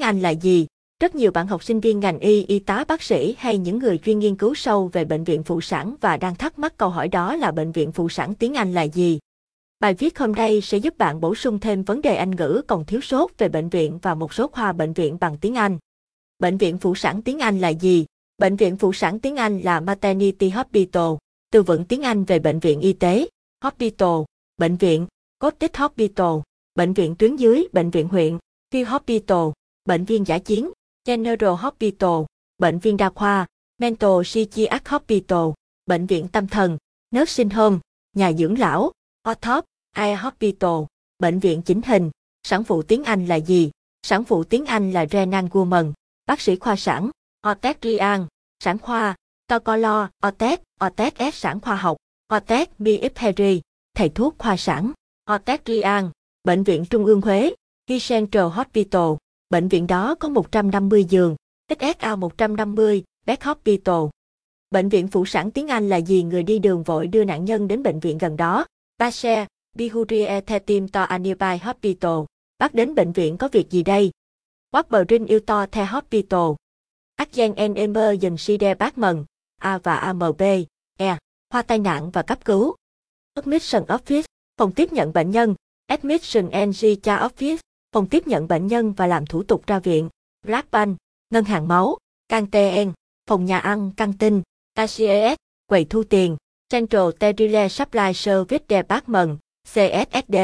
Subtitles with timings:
[0.00, 0.66] tiếng Anh là gì?
[1.00, 3.98] Rất nhiều bạn học sinh viên ngành y, y tá, bác sĩ hay những người
[3.98, 7.08] chuyên nghiên cứu sâu về bệnh viện phụ sản và đang thắc mắc câu hỏi
[7.08, 9.18] đó là bệnh viện phụ sản tiếng Anh là gì?
[9.80, 12.84] Bài viết hôm nay sẽ giúp bạn bổ sung thêm vấn đề Anh ngữ còn
[12.84, 15.78] thiếu sót về bệnh viện và một số khoa bệnh viện bằng tiếng Anh.
[16.38, 18.06] Bệnh viện phụ sản tiếng Anh là gì?
[18.38, 21.12] Bệnh viện phụ sản tiếng Anh là Maternity Hospital,
[21.52, 23.28] từ vựng tiếng Anh về bệnh viện y tế,
[23.64, 24.20] Hospital,
[24.58, 25.06] bệnh viện,
[25.38, 26.32] Cottage Hospital,
[26.74, 28.38] bệnh viện tuyến dưới, bệnh viện huyện,
[28.74, 29.38] Field Hospital,
[29.90, 30.70] bệnh viện giả chiến,
[31.04, 32.10] General Hospital,
[32.58, 33.46] bệnh viện đa khoa,
[33.78, 35.44] Mental Psychiatric Hospital,
[35.86, 36.78] bệnh viện tâm thần,
[37.16, 37.78] Nursing Home,
[38.16, 38.92] nhà dưỡng lão,
[39.30, 39.64] Orthop,
[39.96, 40.70] Eye Hospital,
[41.18, 42.10] bệnh viện chỉnh hình.
[42.42, 43.70] Sản phụ tiếng Anh là gì?
[44.02, 45.92] Sản phụ tiếng Anh là Renan Woman,
[46.26, 47.10] bác sĩ khoa sản,
[47.46, 48.26] Otec Rian,
[48.64, 49.14] sản khoa,
[49.46, 51.96] Tocolo, Otec, Otec S sản khoa học,
[52.34, 53.60] Otec BF
[53.94, 54.92] thầy thuốc khoa sản,
[55.30, 56.10] Otec Rian,
[56.44, 57.54] Bệnh viện Trung ương Huế,
[57.88, 59.10] He Central Hospital,
[59.50, 61.36] bệnh viện đó có 150 giường,
[61.68, 63.96] XSA 150, Bed Hospital.
[64.70, 67.68] Bệnh viện phụ sản tiếng Anh là gì người đi đường vội đưa nạn nhân
[67.68, 68.66] đến bệnh viện gần đó.
[68.98, 72.12] Bashe, Bihurie Tetim to Anibay Hospital.
[72.58, 74.10] Bác đến bệnh viện có việc gì đây?
[74.72, 76.50] Watberin yêu to The Hospital.
[77.16, 79.24] Akgen en Emergency Department,
[79.60, 80.42] A và AMB,
[80.98, 81.18] E,
[81.50, 82.74] khoa tai nạn và cấp cứu.
[83.34, 84.22] Admission Office,
[84.58, 85.54] phòng tiếp nhận bệnh nhân,
[85.86, 87.56] Admission and Cha Office,
[87.92, 90.08] phòng tiếp nhận bệnh nhân và làm thủ tục ra viện.
[90.46, 90.96] Black Bank,
[91.30, 91.96] ngân hàng máu,
[92.28, 92.92] Canteen,
[93.26, 94.42] phòng nhà ăn, căng tin,
[94.74, 96.36] ACS, quầy thu tiền,
[96.70, 100.36] Central Terrile Supply Service Department, CSSD,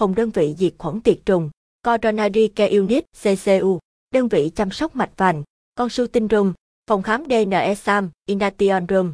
[0.00, 1.50] phòng đơn vị diệt khuẩn tiệt trùng,
[1.82, 3.78] Coronary Care Unit, CCU,
[4.10, 5.42] đơn vị chăm sóc mạch vành,
[5.74, 6.52] Consulting Room,
[6.86, 9.12] phòng khám DNSAM, Ination Room,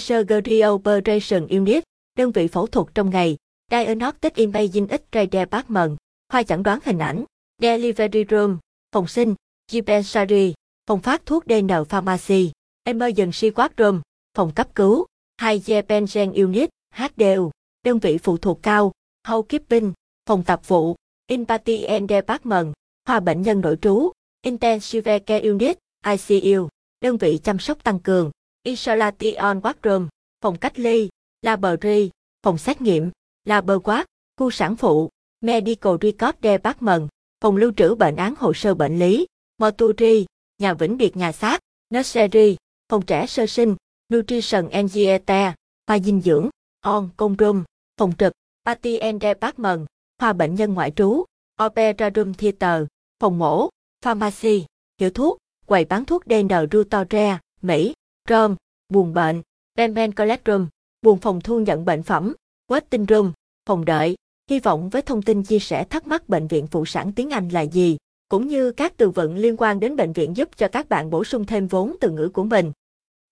[0.00, 1.84] Surgery Operation Unit,
[2.18, 3.36] đơn vị phẫu thuật trong ngày,
[3.70, 5.96] Diagnostic Imaging X-ray Department,
[6.34, 7.24] khoa chẩn đoán hình ảnh,
[7.62, 8.58] Delivery Room,
[8.92, 9.34] phòng sinh,
[9.72, 10.54] Dispensary,
[10.86, 12.52] phòng phát thuốc DN Pharmacy,
[12.84, 14.00] Emergency Ward Room,
[14.36, 15.06] phòng cấp cứu,
[15.42, 17.50] Hygiene Unit, HDU,
[17.82, 18.92] đơn vị phụ thuộc cao,
[19.28, 19.92] Housekeeping,
[20.26, 20.96] phòng tập vụ,
[21.26, 22.72] inpatient and Department,
[23.06, 24.10] khoa bệnh nhân nội trú,
[24.42, 26.68] Intensive Care Unit, ICU,
[27.00, 28.30] đơn vị chăm sóc tăng cường,
[28.62, 30.08] Isolation Ward Room,
[30.40, 31.08] phòng cách ly,
[31.42, 32.10] Laboratory,
[32.42, 33.10] phòng xét nghiệm,
[33.44, 34.04] Lab ward
[34.36, 35.10] khu sản phụ,
[35.44, 37.08] Medical Record Department,
[37.40, 39.26] phòng lưu trữ bệnh án hồ sơ bệnh lý,
[39.58, 40.26] Mortuary,
[40.58, 41.60] nhà vĩnh biệt nhà xác,
[41.94, 42.56] Nursery,
[42.88, 43.76] phòng trẻ sơ sinh,
[44.14, 45.54] Nutrition and Dieta,
[45.86, 46.48] khoa dinh dưỡng,
[46.80, 47.64] On Công Room,
[47.96, 48.32] phòng trực,
[48.66, 49.86] Patient Department,
[50.20, 51.24] khoa bệnh nhân ngoại trú,
[51.64, 52.86] Opera Room Theater,
[53.20, 53.68] phòng mổ,
[54.04, 54.66] Pharmacy,
[55.00, 57.94] hiệu thuốc, quầy bán thuốc DN Rutore, Mỹ,
[58.28, 58.54] Rome,
[58.88, 59.42] buồng bệnh,
[59.74, 60.68] Benben Collect Room,
[61.02, 62.34] buồng phòng thu nhận bệnh phẩm,
[62.70, 63.32] Waiting Room,
[63.66, 64.16] phòng đợi.
[64.50, 67.48] Hy vọng với thông tin chia sẻ thắc mắc bệnh viện phụ sản tiếng Anh
[67.48, 67.96] là gì,
[68.28, 71.24] cũng như các từ vựng liên quan đến bệnh viện giúp cho các bạn bổ
[71.24, 72.72] sung thêm vốn từ ngữ của mình.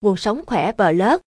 [0.00, 1.20] Nguồn sống khỏe bờ lớp